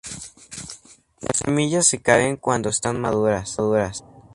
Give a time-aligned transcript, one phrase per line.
[1.19, 3.55] Las semillas se caen cuando están maduras.